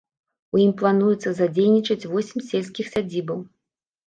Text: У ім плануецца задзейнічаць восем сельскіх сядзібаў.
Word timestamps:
У 0.55 0.61
ім 0.63 0.71
плануецца 0.79 1.33
задзейнічаць 1.39 2.09
восем 2.15 2.39
сельскіх 2.49 2.91
сядзібаў. 2.97 3.39